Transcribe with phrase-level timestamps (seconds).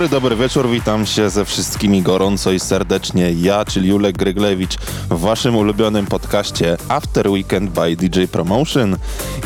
[0.00, 3.32] Dobry, dobry wieczór, witam się ze wszystkimi gorąco i serdecznie.
[3.32, 4.76] Ja, czyli Julek Gryglewicz
[5.20, 8.96] waszym ulubionym podcaście After Weekend by DJ Promotion.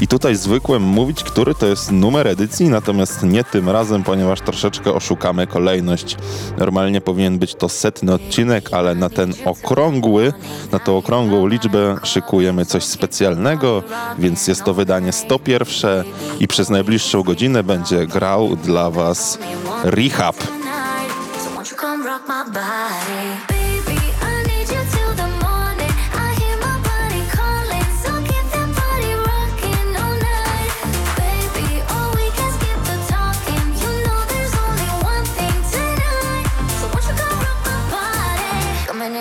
[0.00, 4.94] I tutaj zwykłem mówić, który to jest numer edycji, natomiast nie tym razem, ponieważ troszeczkę
[4.94, 6.16] oszukamy kolejność.
[6.58, 10.32] Normalnie powinien być to setny odcinek, ale na ten okrągły,
[10.72, 13.82] na tą okrągłą liczbę szykujemy coś specjalnego,
[14.18, 16.04] więc jest to wydanie 101
[16.40, 19.38] i przez najbliższą godzinę będzie grał dla was
[19.84, 20.36] Rehab.
[20.36, 23.53] So won't you come rock my body?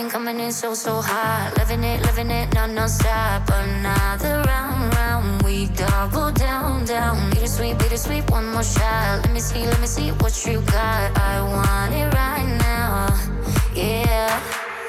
[0.03, 0.11] Body?
[0.11, 1.53] Coming in, so, so hot.
[1.57, 3.49] Living it, living it, no, no stop.
[3.49, 5.41] Another round, round.
[5.43, 7.29] We double down, down.
[7.31, 9.21] Bittersweet, bittersweet, one more shot.
[9.23, 11.17] Let me see, let me see what you got.
[11.17, 13.07] I want it right now.
[13.75, 14.41] Yeah.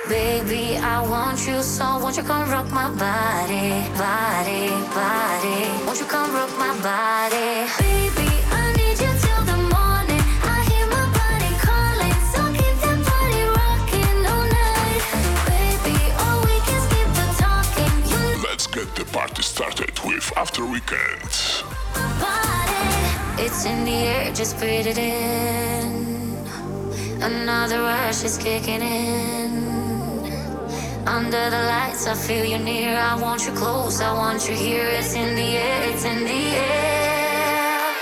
[0.09, 5.87] Baby, I want you so won't you come rock my body, body, body.
[5.87, 7.65] Won't you come rock my body?
[7.81, 8.34] Baby,
[19.55, 21.31] started with After Weekend.
[23.39, 26.35] It's in the air, just breathe it in.
[27.23, 29.53] Another rush is kicking in.
[31.07, 32.99] Under the lights, I feel you near.
[32.99, 34.89] I want you close, I want you here.
[34.99, 36.43] It's in the air, it's in the
[36.73, 37.95] air.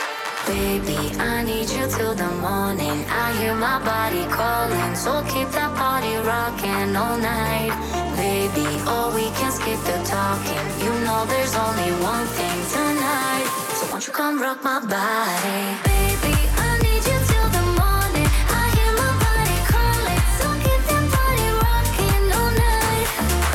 [0.46, 3.04] Baby, I need you till the morning.
[3.24, 7.81] I hear my body calling, so keep that party rocking all night.
[8.22, 10.66] Baby, all we can skip the talking.
[10.78, 13.46] You know there's only one thing tonight.
[13.74, 15.62] So won't you come rock my body?
[15.82, 18.28] Baby, I need you till the morning.
[18.46, 23.08] I hear my body calling, so keep that body rocking all night.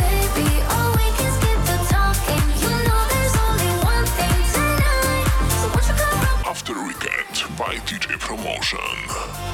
[0.03, 0.49] Baby,
[0.99, 2.43] we can skip the talking.
[2.59, 5.27] You know there's only one thing tonight.
[5.63, 9.46] So won't you come rock After Weekend by DJ Promotion.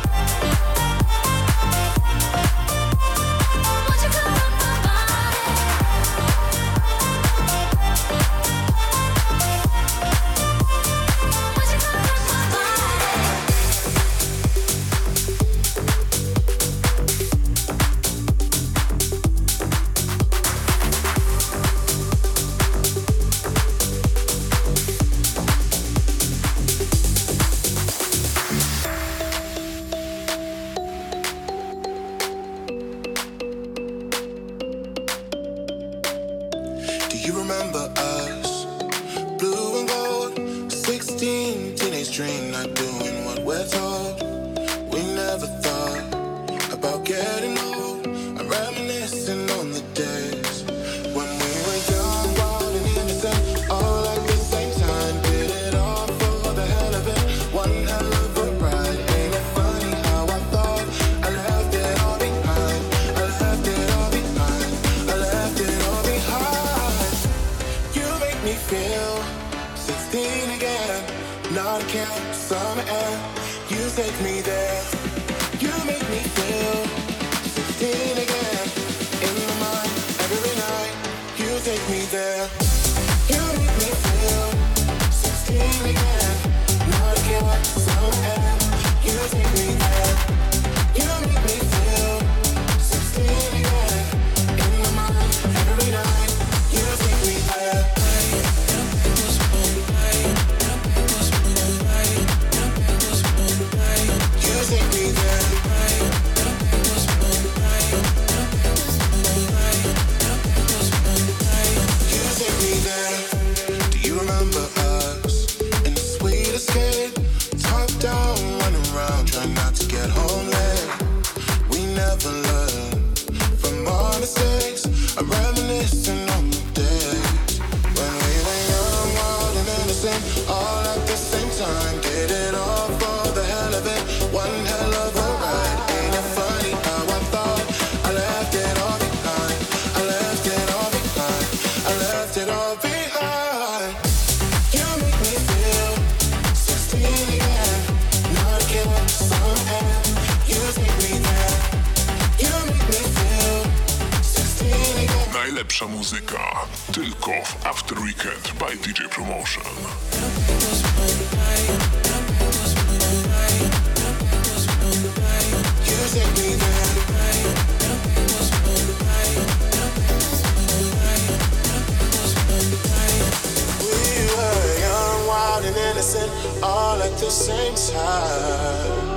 [177.24, 179.08] the same time.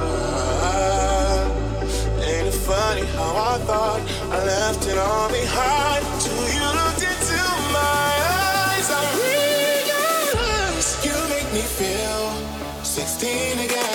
[0.00, 1.44] Uh,
[2.22, 4.00] ain't it funny how I thought
[4.30, 6.04] I left it all behind?
[6.22, 7.40] till you looked into
[7.78, 8.08] my
[8.40, 8.88] eyes?
[8.88, 12.32] I realize you make me feel
[12.82, 13.93] 16 again.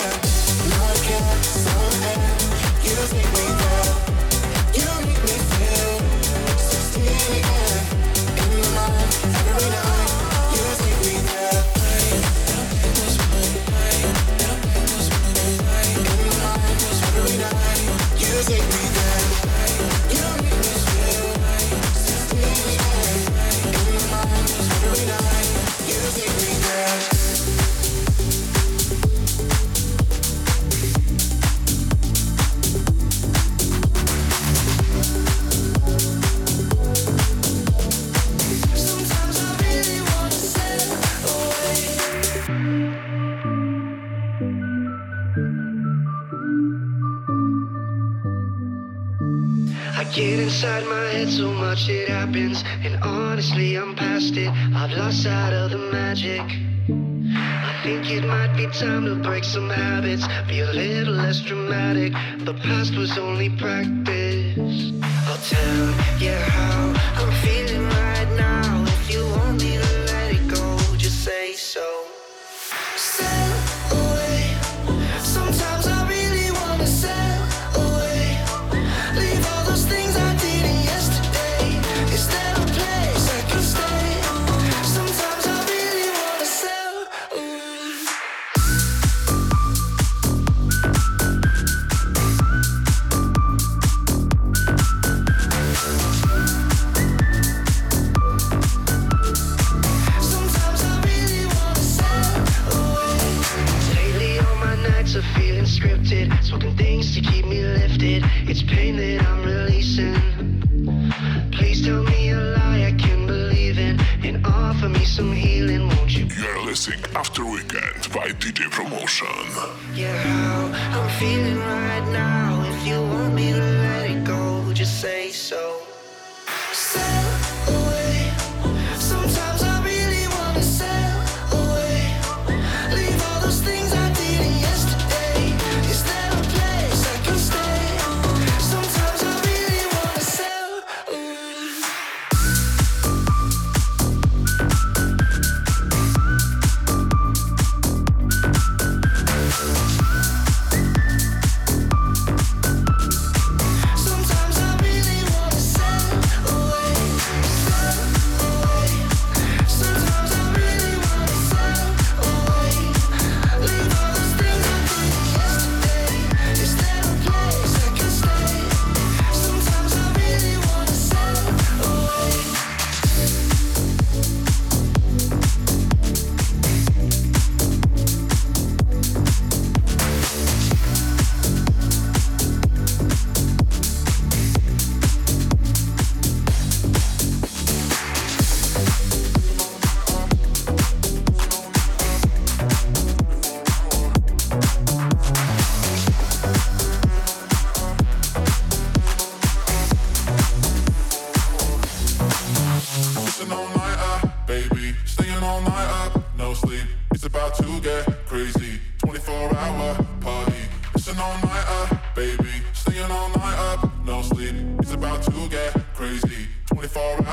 [51.80, 54.50] shit happens, and honestly, I'm past it.
[54.74, 56.42] I've lost sight of the magic.
[57.32, 62.12] I think it might be time to break some habits, be a little less dramatic.
[62.44, 64.92] The past was only practice.
[65.26, 65.86] I'll tell
[66.20, 67.79] you how I'm feeling.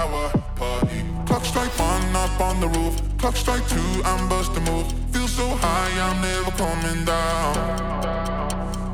[0.08, 1.04] hour party.
[1.26, 2.96] Clock strike one up on the roof.
[3.18, 4.94] Clock strike two, I'm busting moves.
[5.12, 7.54] Feel so high, I'm never coming down.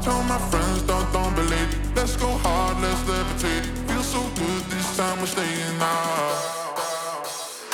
[0.01, 1.69] Tell my friends, don't, don't believe.
[1.95, 3.65] Let's go hard, let's levitate.
[3.87, 7.27] Feel so good, this time we're staying out.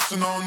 [0.08, 0.42] So no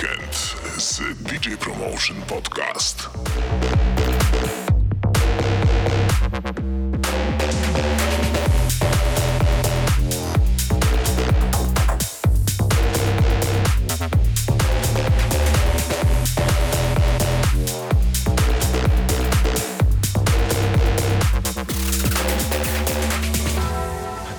[0.00, 3.10] Weekend z DJ Promotion Podcast.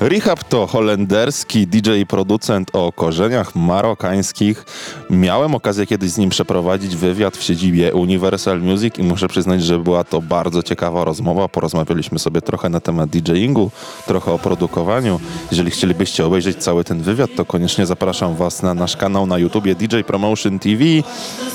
[0.02, 4.64] Rehab to holenderski DJ producent o korzeniach marokańskich,
[5.12, 9.80] Miałem okazję kiedyś z nim przeprowadzić wywiad w siedzibie Universal Music i muszę przyznać, że
[9.80, 11.48] była to bardzo ciekawa rozmowa.
[11.48, 13.72] Porozmawialiśmy sobie trochę na temat DJingu,
[14.08, 15.20] trochę o produkowaniu.
[15.52, 19.76] Jeżeli chcielibyście obejrzeć cały ten wywiad, to koniecznie zapraszam Was na nasz kanał na YouTubie
[19.76, 20.84] DJ Promotion TV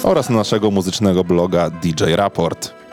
[0.02, 2.85] oraz na naszego muzycznego bloga DJ Raport.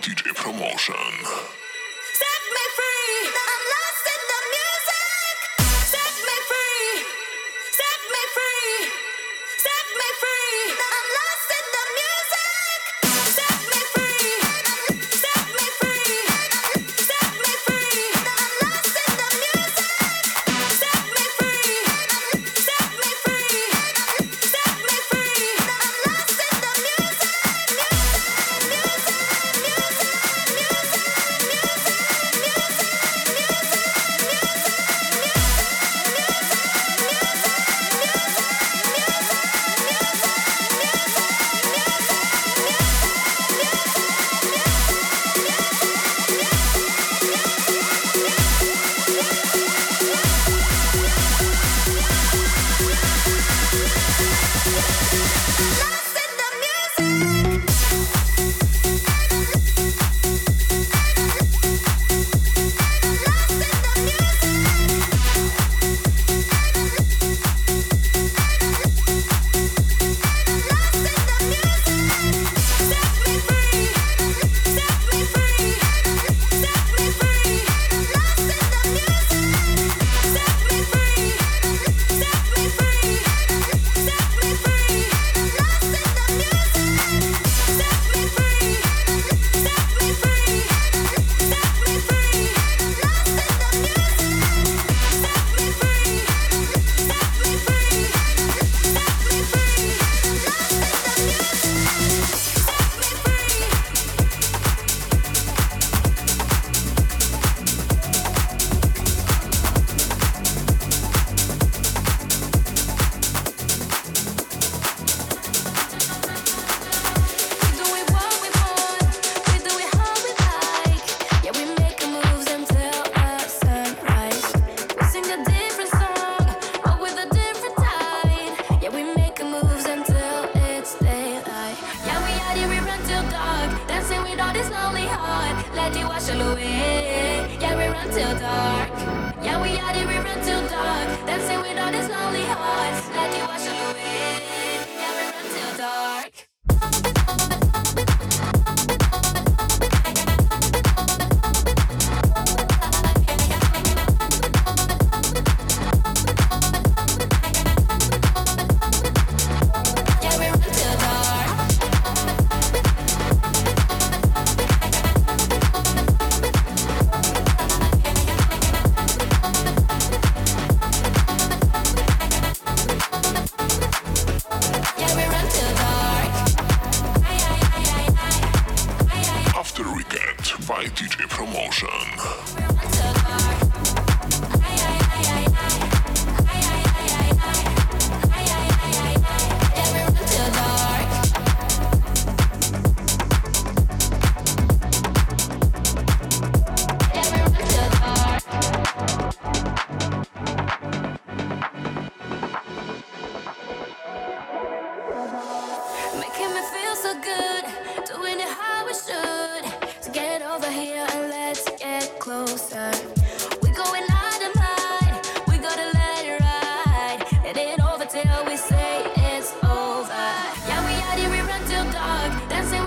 [0.00, 1.63] DJ Promotion.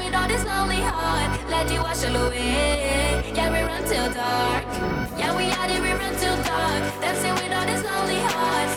[0.07, 1.31] with all this lonely heart.
[1.49, 3.33] Let it wash away.
[3.35, 4.63] Yeah, we run till dark.
[5.19, 6.81] Yeah, we had it, we run till dark.
[7.01, 8.76] Dancing with all this lonely heart.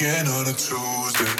[0.00, 1.39] weekend on a Tuesday.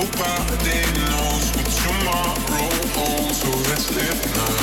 [0.00, 4.56] Nobody knows what tomorrow holds, so let's live now.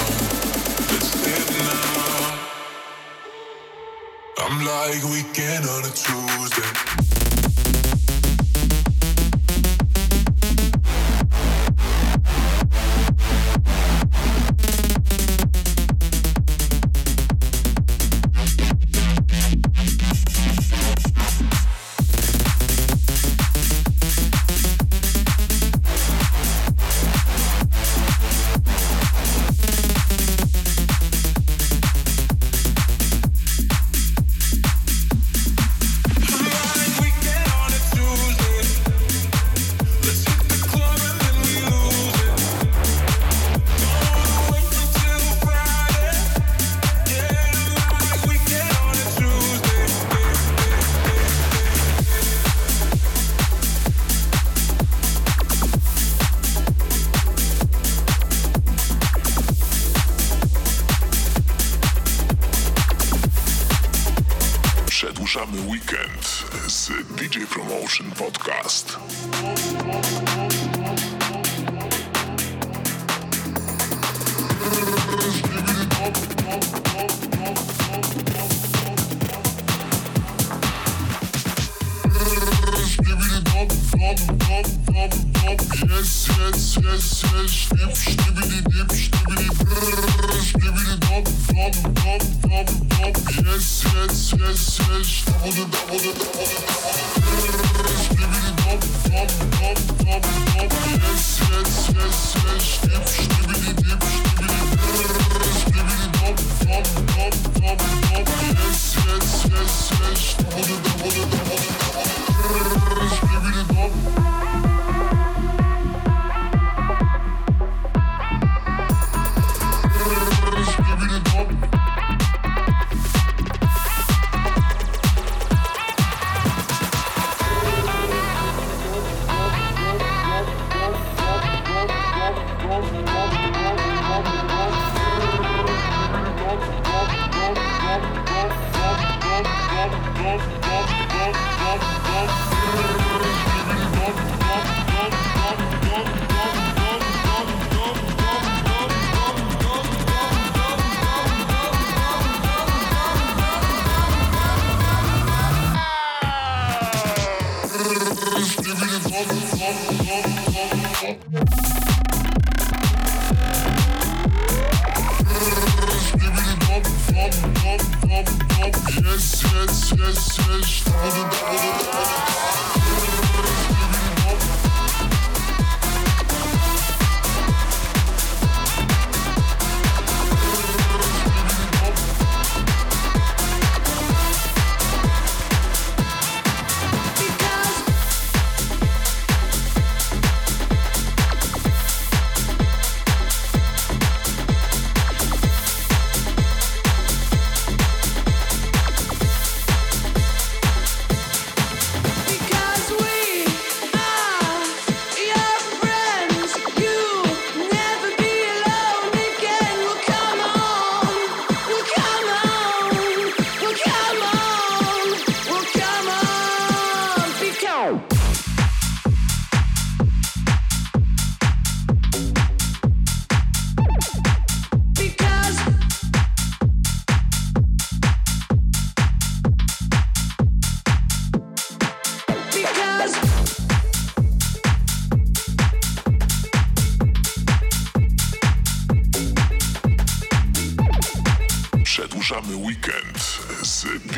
[0.90, 2.40] Let's live now.
[4.40, 7.07] I'm like weekend on a Tuesday.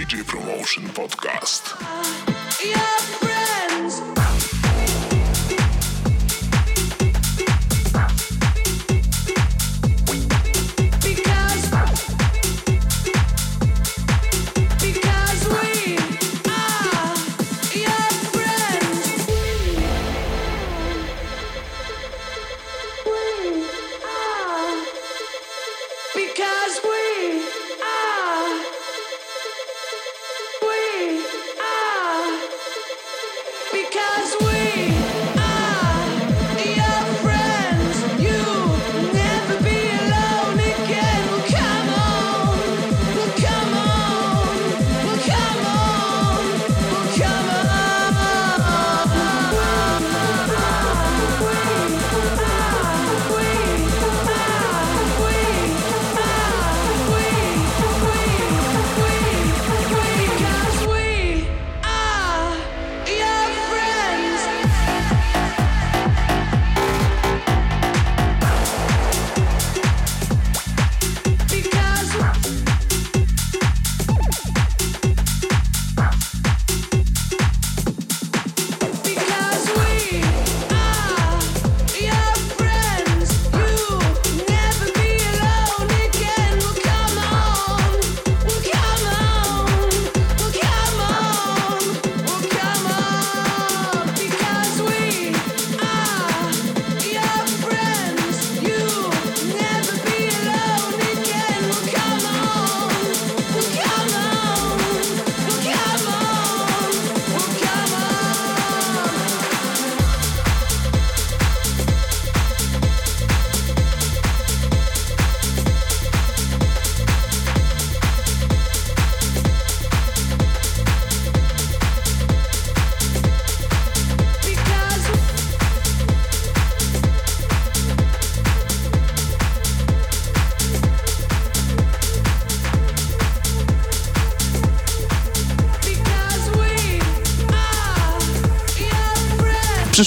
[0.10, 1.78] DJ Promotion Podcast.
[2.65, 2.98] Yeah.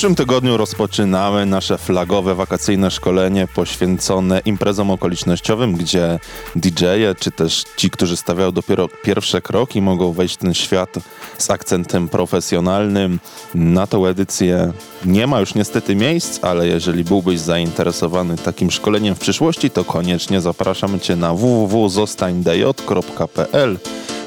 [0.03, 6.19] Przyszłym tygodniu rozpoczynamy nasze flagowe wakacyjne szkolenie poświęcone imprezom okolicznościowym, gdzie
[6.57, 10.95] DJ-e czy też ci, którzy stawiają dopiero pierwsze kroki, mogą wejść w ten świat
[11.39, 13.21] z akcentem profesjonalnym.
[13.55, 14.73] Na tą edycję
[15.05, 20.41] nie ma już niestety miejsc, ale jeżeli byłbyś zainteresowany takim szkoleniem w przyszłości, to koniecznie
[20.41, 23.79] zapraszamy Cię na www.zostańdj.pl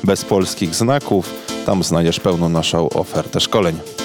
[0.04, 1.30] bez polskich znaków.
[1.66, 4.05] Tam znajdziesz pełną naszą ofertę szkoleń.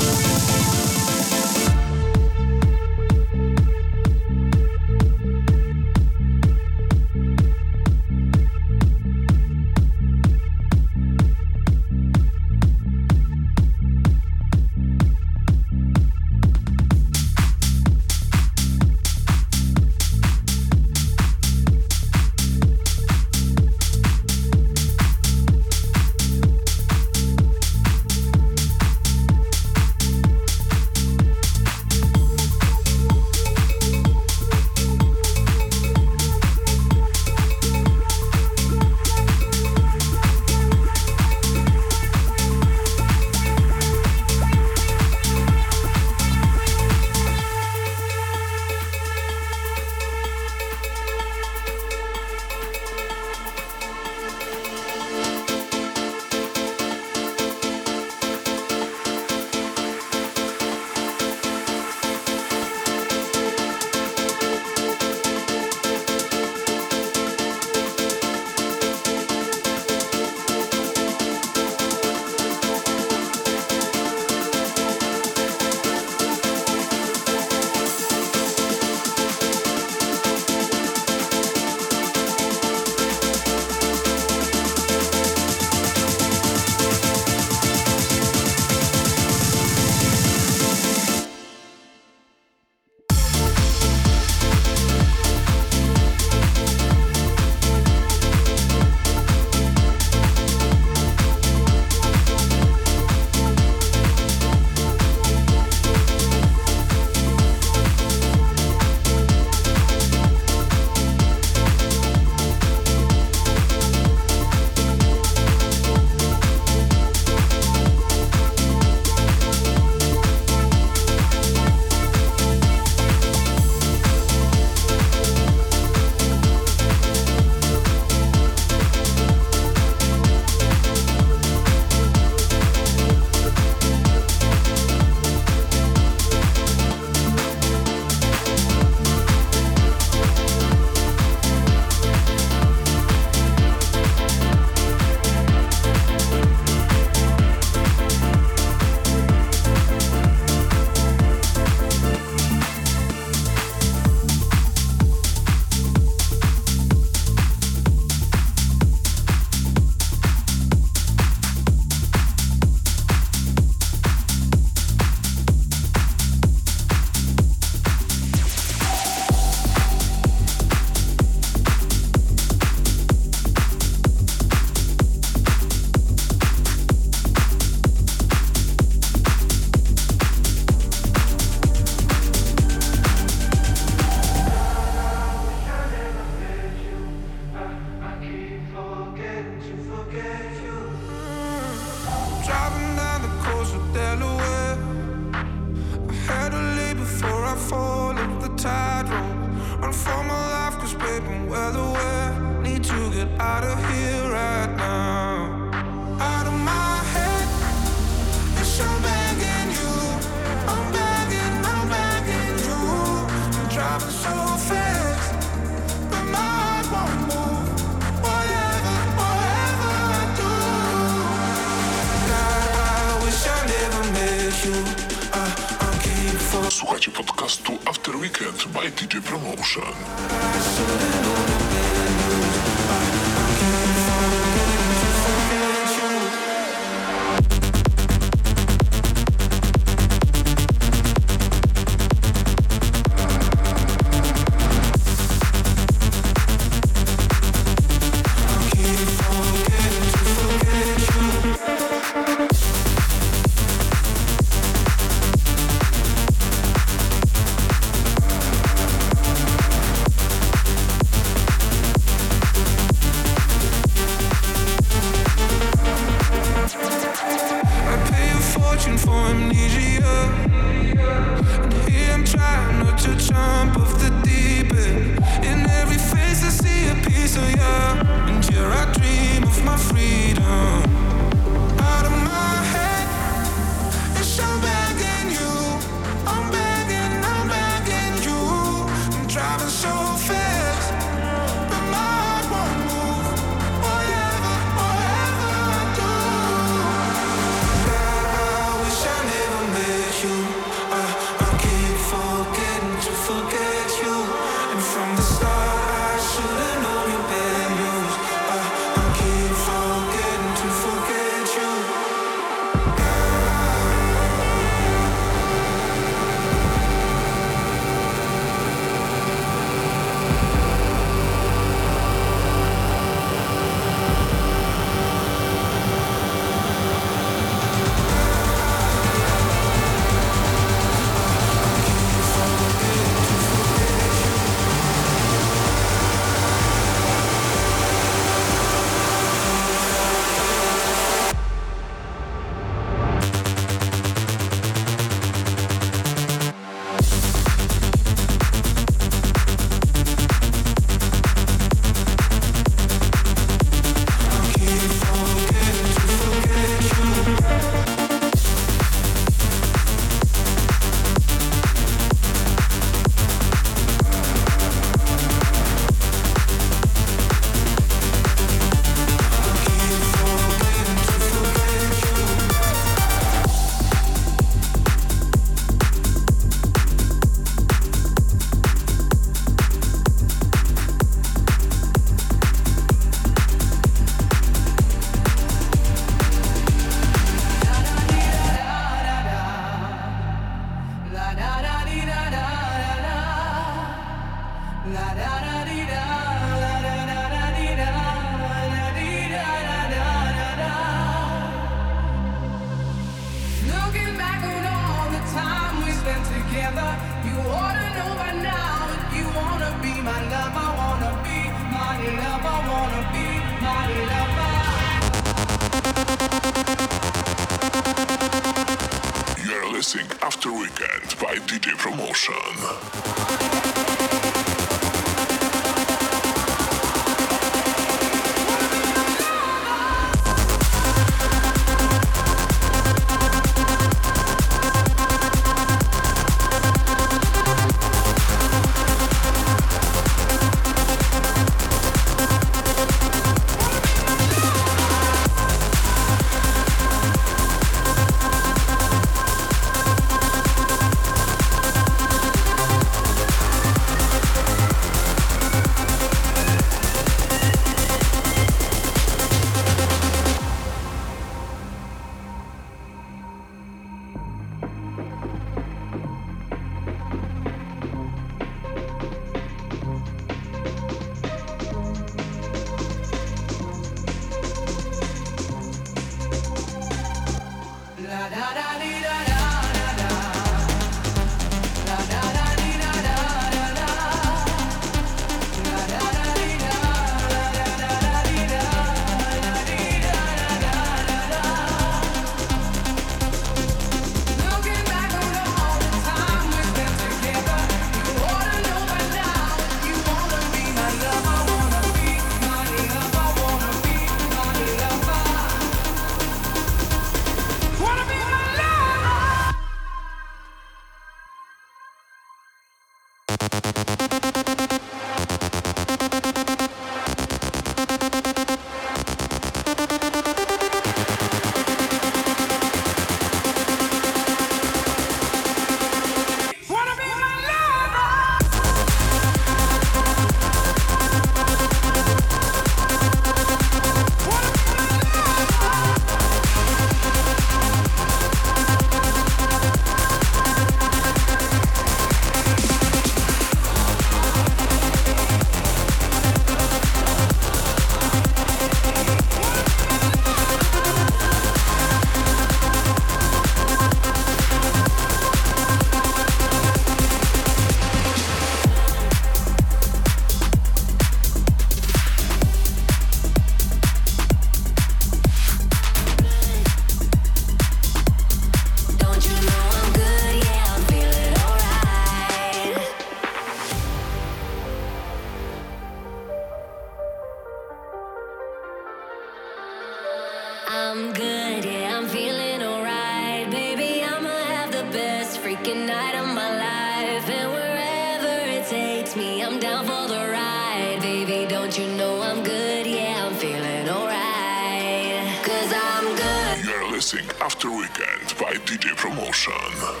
[589.20, 590.98] me, I'm down for the ride.
[591.02, 592.86] Baby, don't you know I'm good?
[592.86, 595.28] Yeah, I'm feeling alright.
[595.44, 596.64] Cause I'm good.
[596.64, 600.00] You're listening After Weekend by DJ Promotion.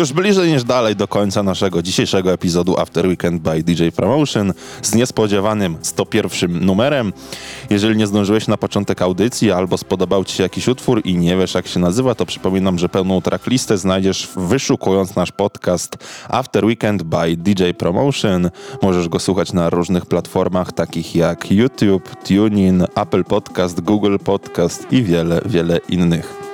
[0.00, 4.94] Już bliżej niż dalej do końca naszego dzisiejszego epizodu After Weekend by DJ Promotion z
[4.94, 7.12] niespodziewanym 101 numerem.
[7.70, 11.54] Jeżeli nie zdążyłeś na początek audycji albo spodobał Ci się jakiś utwór i nie wiesz
[11.54, 15.96] jak się nazywa, to przypominam, że pełną tracklistę znajdziesz wyszukując nasz podcast
[16.28, 18.50] After Weekend by DJ Promotion.
[18.82, 25.02] Możesz go słuchać na różnych platformach takich jak YouTube, TuneIn, Apple Podcast, Google Podcast i
[25.02, 26.49] wiele, wiele innych.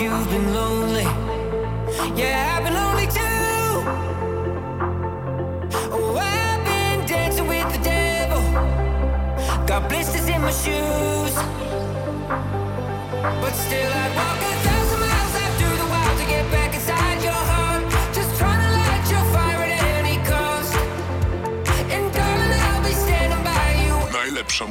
[0.00, 1.04] You've been lonely.
[2.16, 3.22] Yeah, I've been lonely too.
[5.92, 8.42] Oh, I've been dancing with the devil.
[9.66, 11.34] Got blisters in my shoes.
[13.40, 14.53] But still, I'd walk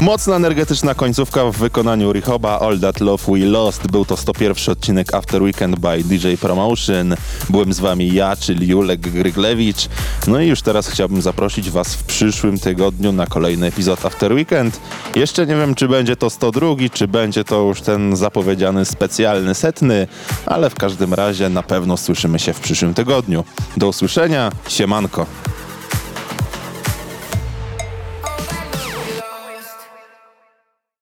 [0.00, 3.90] Mocna, energetyczna końcówka w wykonaniu Richoba All That Love We Lost.
[3.90, 7.14] Był to 101 odcinek After Weekend by DJ Promotion.
[7.50, 9.88] Byłem z wami ja, czyli Julek Gryglewicz.
[10.26, 14.80] No i już teraz chciałbym zaprosić was w przyszłym tygodniu na kolejny epizod After Weekend.
[15.14, 20.06] Jeszcze nie wiem, czy będzie to 102, czy będzie to już ten zapowiedziany specjalny setny,
[20.46, 23.44] ale w każdym razie na pewno słyszymy się w przyszłym tygodniu.
[23.76, 25.26] Do usłyszenia, siemanko.